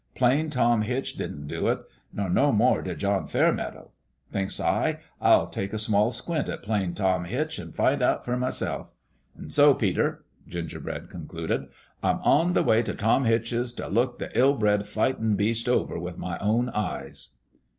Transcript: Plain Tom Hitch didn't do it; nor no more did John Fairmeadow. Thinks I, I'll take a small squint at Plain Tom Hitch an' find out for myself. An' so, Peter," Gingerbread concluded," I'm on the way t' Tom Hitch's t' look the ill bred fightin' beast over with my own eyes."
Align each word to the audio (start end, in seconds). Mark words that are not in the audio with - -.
Plain 0.15 0.49
Tom 0.49 0.81
Hitch 0.81 1.13
didn't 1.15 1.47
do 1.47 1.67
it; 1.67 1.77
nor 2.11 2.27
no 2.27 2.51
more 2.51 2.81
did 2.81 2.97
John 2.97 3.27
Fairmeadow. 3.27 3.91
Thinks 4.31 4.59
I, 4.59 4.99
I'll 5.21 5.45
take 5.45 5.73
a 5.73 5.77
small 5.77 6.09
squint 6.09 6.49
at 6.49 6.63
Plain 6.63 6.95
Tom 6.95 7.25
Hitch 7.25 7.59
an' 7.59 7.73
find 7.73 8.01
out 8.01 8.25
for 8.25 8.35
myself. 8.35 8.95
An' 9.37 9.49
so, 9.51 9.75
Peter," 9.75 10.25
Gingerbread 10.47 11.11
concluded," 11.11 11.67
I'm 12.03 12.17
on 12.21 12.53
the 12.53 12.63
way 12.63 12.81
t' 12.81 12.93
Tom 12.93 13.25
Hitch's 13.25 13.71
t' 13.71 13.85
look 13.85 14.17
the 14.17 14.35
ill 14.35 14.55
bred 14.55 14.87
fightin' 14.87 15.35
beast 15.35 15.69
over 15.69 15.99
with 15.99 16.17
my 16.17 16.39
own 16.39 16.69
eyes." 16.69 17.35